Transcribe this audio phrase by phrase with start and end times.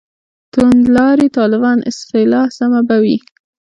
[0.53, 3.17] «توندلاري طالبان» اصطلاح سمه به وي.